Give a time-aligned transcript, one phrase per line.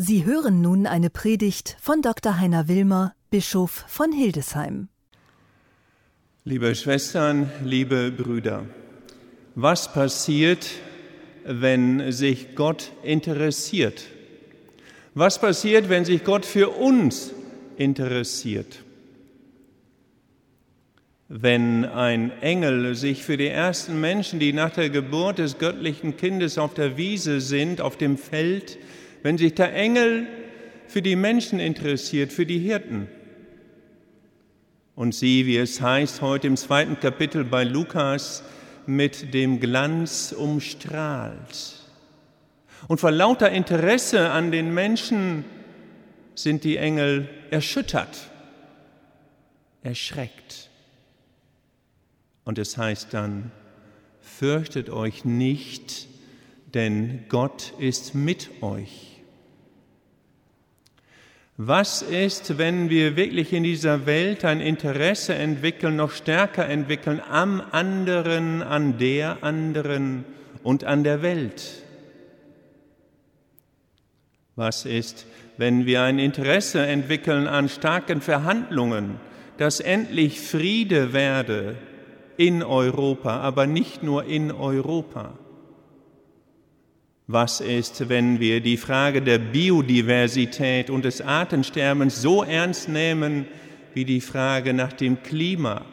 [0.00, 2.38] Sie hören nun eine Predigt von Dr.
[2.38, 4.86] Heiner Wilmer, Bischof von Hildesheim.
[6.44, 8.66] Liebe Schwestern, liebe Brüder,
[9.56, 10.70] was passiert,
[11.44, 14.04] wenn sich Gott interessiert?
[15.14, 17.34] Was passiert, wenn sich Gott für uns
[17.76, 18.84] interessiert?
[21.26, 26.56] Wenn ein Engel sich für die ersten Menschen, die nach der Geburt des göttlichen Kindes
[26.56, 28.78] auf der Wiese sind, auf dem Feld,
[29.22, 30.26] wenn sich der Engel
[30.86, 33.08] für die Menschen interessiert, für die Hirten.
[34.94, 38.42] Und sie, wie es heißt heute im zweiten Kapitel bei Lukas,
[38.86, 41.74] mit dem Glanz umstrahlt.
[42.88, 45.44] Und vor lauter Interesse an den Menschen
[46.34, 48.30] sind die Engel erschüttert,
[49.82, 50.70] erschreckt.
[52.44, 53.50] Und es heißt dann,
[54.22, 56.08] fürchtet euch nicht,
[56.72, 59.17] denn Gott ist mit euch.
[61.60, 67.60] Was ist, wenn wir wirklich in dieser Welt ein Interesse entwickeln, noch stärker entwickeln am
[67.72, 70.24] anderen, an der anderen
[70.62, 71.82] und an der Welt?
[74.54, 79.18] Was ist, wenn wir ein Interesse entwickeln an starken Verhandlungen,
[79.56, 81.74] dass endlich Friede werde
[82.36, 85.36] in Europa, aber nicht nur in Europa?
[87.30, 93.44] Was ist, wenn wir die Frage der Biodiversität und des Artensterbens so ernst nehmen
[93.92, 95.84] wie die Frage nach dem Klima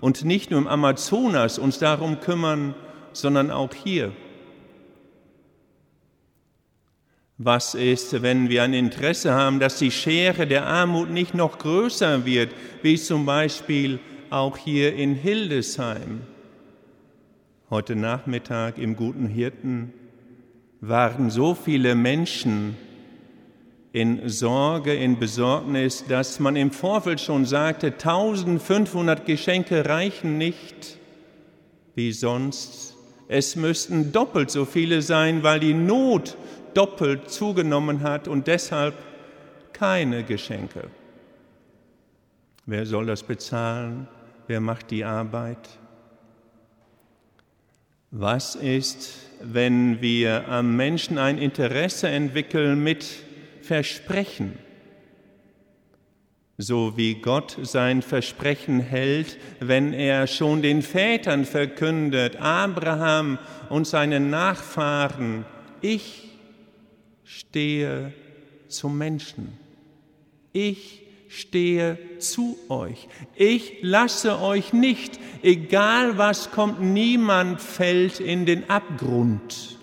[0.00, 2.76] und nicht nur im Amazonas uns darum kümmern,
[3.12, 4.12] sondern auch hier?
[7.38, 12.24] Was ist, wenn wir ein Interesse haben, dass die Schere der Armut nicht noch größer
[12.24, 13.98] wird, wie zum Beispiel
[14.30, 16.20] auch hier in Hildesheim?
[17.68, 19.92] Heute Nachmittag im Guten Hirten
[20.80, 22.76] waren so viele Menschen
[23.92, 30.98] in Sorge, in Besorgnis, dass man im Vorfeld schon sagte, 1500 Geschenke reichen nicht
[31.94, 32.96] wie sonst.
[33.28, 36.36] Es müssten doppelt so viele sein, weil die Not
[36.74, 38.94] doppelt zugenommen hat und deshalb
[39.72, 40.90] keine Geschenke.
[42.66, 44.08] Wer soll das bezahlen?
[44.46, 45.78] Wer macht die Arbeit?
[48.16, 49.08] Was ist,
[49.42, 53.04] wenn wir am Menschen ein Interesse entwickeln mit
[53.60, 54.56] Versprechen?
[56.56, 63.36] So wie Gott sein Versprechen hält, wenn er schon den Vätern verkündet, Abraham
[63.68, 65.44] und seinen Nachfahren,
[65.80, 66.30] ich
[67.24, 68.12] stehe
[68.68, 69.58] zum Menschen.
[70.52, 73.08] Ich stehe zu euch.
[73.34, 79.78] Ich lasse euch nicht, egal was kommt, niemand fällt in den Abgrund.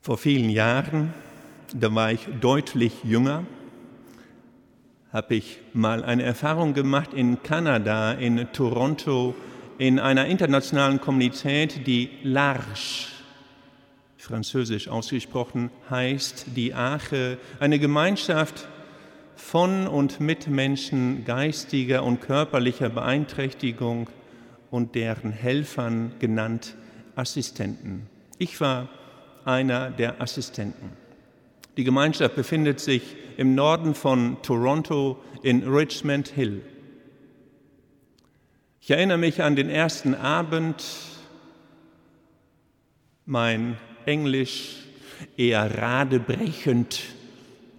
[0.00, 1.14] Vor vielen Jahren,
[1.72, 3.46] da war ich deutlich jünger,
[5.12, 9.34] habe ich mal eine Erfahrung gemacht in Kanada, in Toronto,
[9.78, 13.13] in einer internationalen Kommunität, die L'Arche
[14.24, 18.66] französisch ausgesprochen heißt die Arche, eine Gemeinschaft
[19.36, 24.08] von und mit Menschen geistiger und körperlicher Beeinträchtigung
[24.70, 26.74] und deren Helfern genannt
[27.16, 28.06] Assistenten.
[28.38, 28.88] Ich war
[29.44, 30.90] einer der Assistenten.
[31.76, 36.62] Die Gemeinschaft befindet sich im Norden von Toronto in Richmond Hill.
[38.80, 40.82] Ich erinnere mich an den ersten Abend.
[43.26, 43.76] Mein
[44.06, 44.76] Englisch
[45.36, 47.00] eher radebrechend,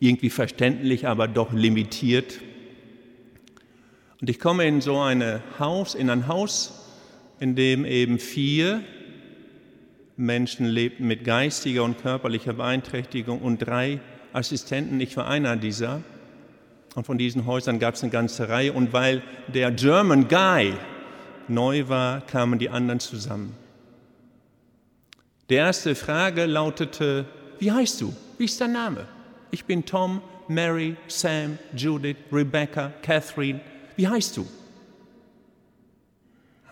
[0.00, 2.40] irgendwie verständlich, aber doch limitiert.
[4.20, 6.86] Und ich komme in so eine Haus, in ein Haus,
[7.40, 8.82] in dem eben vier
[10.16, 14.00] Menschen lebten mit geistiger und körperlicher Beeinträchtigung und drei
[14.32, 15.00] Assistenten.
[15.00, 16.02] Ich war einer dieser.
[16.96, 18.72] Und von diesen Häusern gab es eine ganze Reihe.
[18.72, 20.74] Und weil der German Guy
[21.46, 23.54] neu war, kamen die anderen zusammen.
[25.48, 27.24] Die erste Frage lautete,
[27.58, 28.14] wie heißt du?
[28.36, 29.06] Wie ist dein Name?
[29.50, 33.60] Ich bin Tom, Mary, Sam, Judith, Rebecca, Catherine.
[33.96, 34.46] Wie heißt du?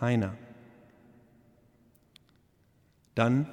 [0.00, 0.34] Heiner.
[3.14, 3.46] Dann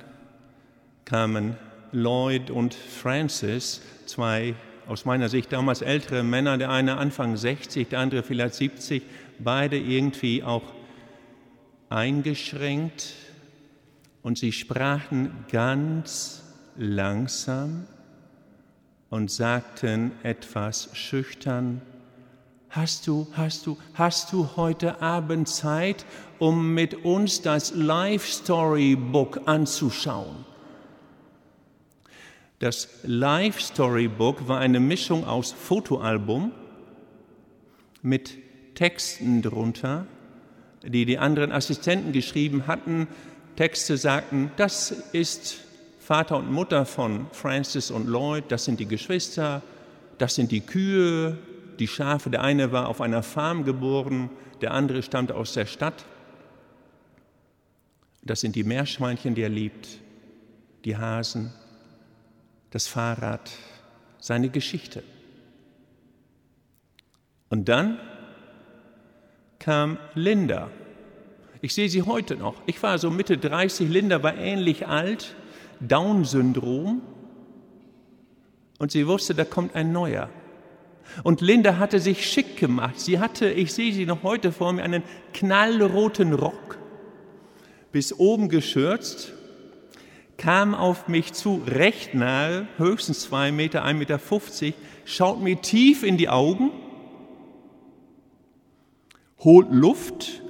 [1.06, 1.56] kamen
[1.94, 4.56] Lloyd und Francis, zwei
[4.88, 9.04] aus meiner Sicht damals ältere Männer, der eine Anfang 60, der andere vielleicht 70,
[9.40, 10.64] beide irgendwie auch
[11.90, 13.14] eingeschränkt,
[14.24, 16.42] und sie sprachen ganz
[16.76, 17.86] langsam
[19.10, 21.82] und sagten etwas schüchtern,
[22.70, 26.08] Hast du, hast du, hast du heute Abend Zeit,
[26.40, 30.44] um mit uns das Life Story Book anzuschauen?
[32.64, 36.52] Das Live Storybook war eine Mischung aus Fotoalbum
[38.02, 38.38] mit
[38.74, 40.08] Texten drunter,
[40.82, 43.08] die die anderen Assistenten geschrieben hatten.
[43.56, 45.60] Texte sagten, das ist
[46.00, 49.62] Vater und Mutter von Francis und Lloyd, das sind die Geschwister,
[50.18, 51.38] das sind die Kühe,
[51.80, 52.30] die Schafe.
[52.30, 54.30] Der eine war auf einer Farm geboren,
[54.62, 56.06] der andere stammt aus der Stadt.
[58.22, 59.88] Das sind die Meerschweinchen, die er liebt,
[60.86, 61.54] die Hasen,
[62.72, 63.52] das Fahrrad,
[64.20, 65.04] seine Geschichte.
[67.50, 68.00] Und dann
[69.60, 70.70] kam Linda.
[71.64, 72.56] Ich sehe sie heute noch.
[72.66, 75.34] Ich war so Mitte 30, Linda war ähnlich alt,
[75.80, 77.02] Down-Syndrom.
[78.80, 80.30] Und sie wusste, da kommt ein neuer.
[81.24, 83.00] Und Linda hatte sich schick gemacht.
[83.00, 86.80] Sie hatte, ich sehe sie noch heute vor mir, einen knallroten Rock,
[87.94, 89.32] bis oben geschürzt,
[90.36, 94.20] kam auf mich zu, recht nahe, höchstens zwei Meter, 1,50 Meter,
[95.06, 96.72] schaut mir tief in die Augen
[99.44, 100.43] holt Luft,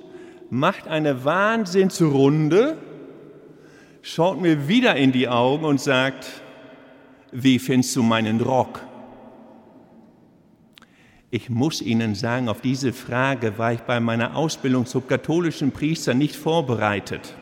[0.54, 2.78] macht eine Wahnsinnsrunde,
[4.04, 6.30] schaut mir wieder in die Augen und sagt,
[7.32, 8.82] wie findest du meinen Rock?
[11.32, 16.14] Ich muss Ihnen sagen, auf diese Frage war ich bei meiner Ausbildung zum katholischen Priester
[16.14, 17.34] nicht vorbereitet.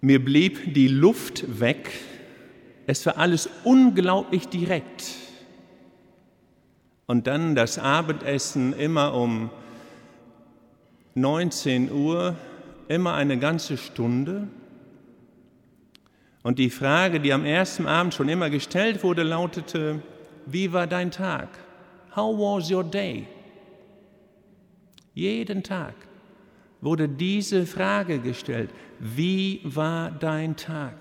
[0.00, 1.90] Mir blieb die Luft weg.
[2.86, 5.16] Es war alles unglaublich direkt
[7.06, 9.50] und dann das Abendessen immer um
[11.14, 12.36] 19 Uhr,
[12.88, 14.48] immer eine ganze Stunde.
[16.42, 20.02] Und die Frage, die am ersten Abend schon immer gestellt wurde, lautete,
[20.46, 21.48] wie war dein Tag?
[22.16, 23.26] How was your day?
[25.14, 25.94] Jeden Tag
[26.80, 30.94] wurde diese Frage gestellt, wie war dein Tag?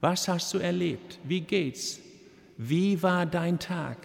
[0.00, 1.18] Was hast du erlebt?
[1.24, 2.00] Wie geht's?
[2.56, 3.98] Wie war dein Tag?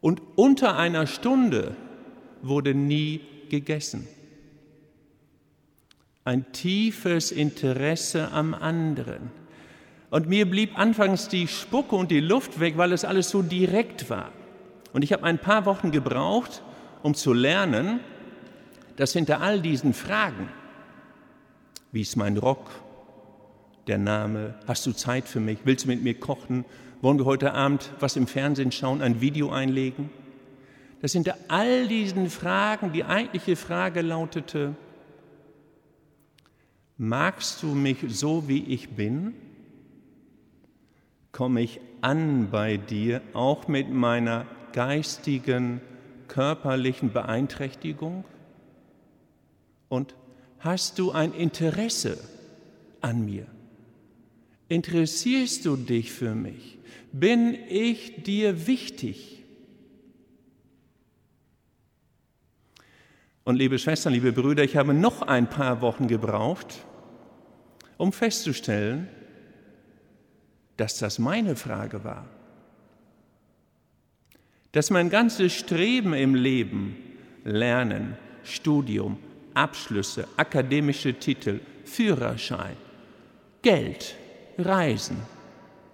[0.00, 1.76] Und unter einer Stunde
[2.42, 3.20] wurde nie
[3.50, 4.06] gegessen.
[6.24, 9.30] Ein tiefes Interesse am anderen.
[10.10, 14.08] Und mir blieb anfangs die Spucke und die Luft weg, weil es alles so direkt
[14.10, 14.32] war.
[14.92, 16.62] Und ich habe ein paar Wochen gebraucht,
[17.02, 18.00] um zu lernen,
[18.96, 20.48] dass hinter all diesen Fragen,
[21.92, 22.70] wie ist mein Rock,
[23.86, 26.64] der Name, hast du Zeit für mich, willst du mit mir kochen,
[27.02, 30.10] wollen wir heute Abend was im Fernsehen schauen, ein Video einlegen?
[31.00, 34.74] Das sind all diesen Fragen, die eigentliche Frage lautete,
[36.96, 39.34] magst du mich so, wie ich bin?
[41.32, 45.80] Komme ich an bei dir, auch mit meiner geistigen,
[46.28, 48.24] körperlichen Beeinträchtigung?
[49.88, 50.14] Und
[50.60, 52.18] hast du ein Interesse
[53.02, 53.46] an mir?
[54.68, 56.76] Interessierst du dich für mich?
[57.20, 59.44] bin ich dir wichtig?
[63.46, 66.84] Und liebe Schwestern, liebe Brüder, ich habe noch ein paar Wochen gebraucht,
[67.96, 69.06] um festzustellen,
[70.76, 72.26] dass das meine Frage war.
[74.72, 76.96] Dass mein ganzes Streben im Leben,
[77.44, 79.16] Lernen, Studium,
[79.54, 82.76] Abschlüsse, akademische Titel, Führerschein,
[83.62, 84.16] Geld,
[84.58, 85.18] Reisen,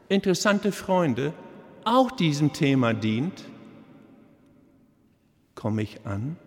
[0.08, 1.34] interessante Freunde
[1.84, 3.44] auch diesem Thema dient,
[5.54, 6.38] komme ich an?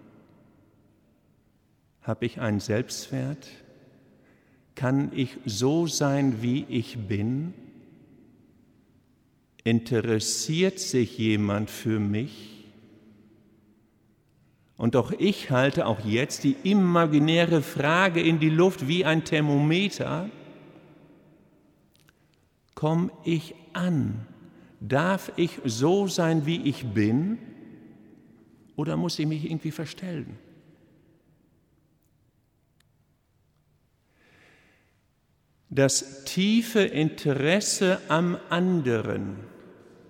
[2.06, 3.48] Habe ich einen Selbstwert?
[4.76, 7.54] Kann ich so sein, wie ich bin?
[9.64, 12.66] Interessiert sich jemand für mich?
[14.78, 20.30] Und auch ich halte auch jetzt die imaginäre Frage in die Luft wie ein Thermometer
[22.76, 24.28] komme ich an?
[24.82, 27.40] Darf ich so sein, wie ich bin?
[28.76, 30.38] Oder muss ich mich irgendwie verstellen?
[35.76, 39.38] Das tiefe Interesse am anderen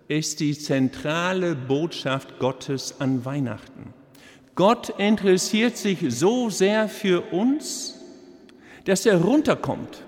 [0.08, 3.94] ist die zentrale Botschaft Gottes an Weihnachten.
[4.54, 7.96] Gott interessiert sich so sehr für uns,
[8.86, 10.06] dass er runterkommt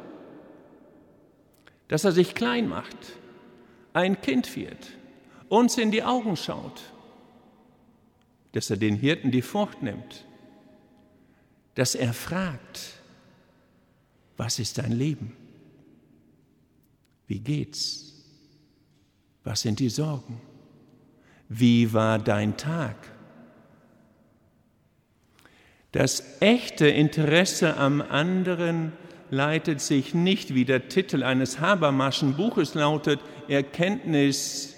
[1.88, 2.98] dass er sich klein macht,
[3.94, 4.88] ein Kind wird,
[5.50, 6.82] uns in die Augen schaut,
[8.52, 10.26] dass er den Hirten die Furcht nimmt,
[11.76, 13.02] dass er fragt,
[14.36, 15.36] was ist dein Leben?
[17.28, 18.14] Wie geht's?
[19.44, 20.42] Was sind die Sorgen?
[21.50, 22.96] Wie war dein Tag?
[25.92, 28.92] Das echte Interesse am anderen
[29.30, 34.76] leitet sich nicht, wie der Titel eines Habermaschen Buches lautet, Erkenntnis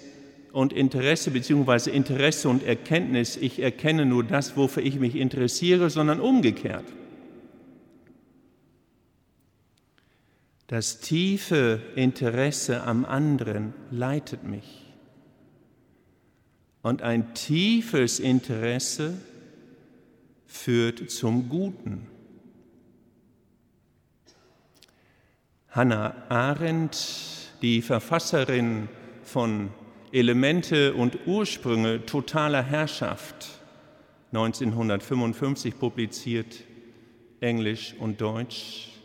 [0.52, 3.36] und Interesse, beziehungsweise Interesse und Erkenntnis.
[3.36, 6.86] Ich erkenne nur das, wofür ich mich interessiere, sondern umgekehrt.
[10.70, 14.86] Das tiefe Interesse am anderen leitet mich.
[16.80, 19.20] Und ein tiefes Interesse
[20.46, 22.06] führt zum Guten.
[25.70, 28.88] Hannah Arendt, die Verfasserin
[29.24, 29.70] von
[30.12, 33.48] Elemente und Ursprünge totaler Herrschaft,
[34.30, 36.62] 1955 publiziert,
[37.40, 38.99] Englisch und Deutsch.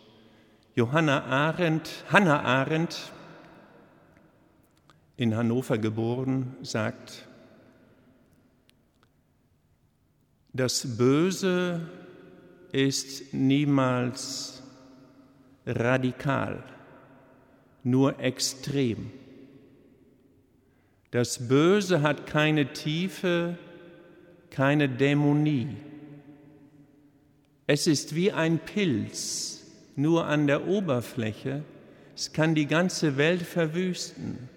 [0.75, 3.13] Johanna Arendt, Hannah Arendt,
[5.15, 7.25] in Hannover geboren, sagt,
[10.51, 11.89] das Böse
[12.73, 14.63] ist niemals
[15.65, 16.61] radikal,
[17.83, 19.11] nur extrem.
[21.11, 23.57] Das Böse hat keine Tiefe,
[24.49, 25.77] keine Dämonie.
[27.65, 29.64] Es ist wie ein Pilz,
[29.95, 31.63] nur an der Oberfläche.
[32.15, 34.49] Es kann die ganze Welt verwüsten.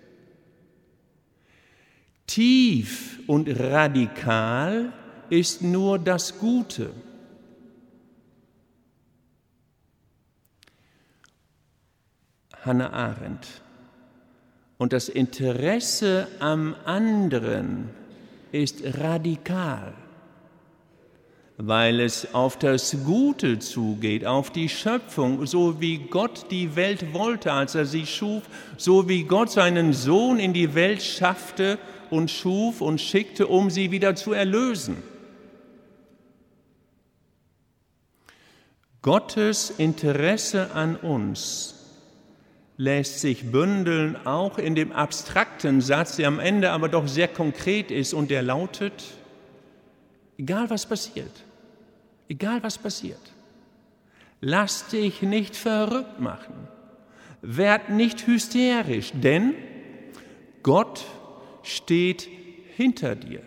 [2.26, 4.92] Tief und radikal
[5.30, 6.90] ist nur das Gute.
[12.64, 13.62] Hannah Arendt.
[14.76, 17.90] Und das Interesse am anderen
[18.52, 19.92] ist radikal,
[21.61, 27.53] weil es auf das Gute zugeht, auf die Schöpfung, so wie Gott die Welt wollte,
[27.53, 28.45] als er sie schuf,
[28.77, 31.79] so wie Gott seinen Sohn in die Welt schaffte
[32.11, 35.03] und schuf und schickte, um sie wieder zu erlösen.
[39.03, 41.75] Gottes Interesse an uns
[42.77, 47.91] lässt sich bündeln, auch in dem abstrakten Satz, der am Ende aber doch sehr konkret
[47.91, 49.03] ist und der lautet,
[50.37, 51.48] egal was passiert,
[52.28, 53.32] egal was passiert,
[54.40, 56.68] lass dich nicht verrückt machen,
[57.42, 59.54] werd nicht hysterisch, denn
[60.62, 61.04] Gott
[61.62, 62.28] steht
[62.76, 63.42] hinter dir.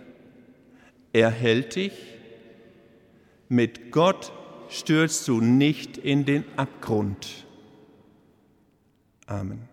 [1.13, 1.93] Er hält dich.
[3.49, 4.31] Mit Gott
[4.69, 7.45] stürzt du nicht in den Abgrund.
[9.27, 9.70] Amen.